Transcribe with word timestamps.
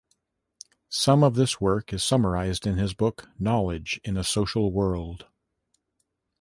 Some 0.89 1.23
of 1.23 1.35
this 1.35 1.61
work 1.61 1.93
is 1.93 2.03
summarized 2.03 2.65
in 2.65 2.75
his 2.77 2.95
book 2.95 3.29
"Knowledge 3.37 4.01
in 4.03 4.17
a 4.17 4.23
Social 4.23 4.71
World". 4.71 5.27